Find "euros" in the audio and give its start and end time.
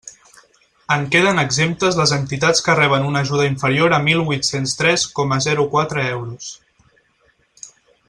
6.19-6.53